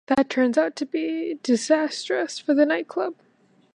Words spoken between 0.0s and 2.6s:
That turns out to be disastrous for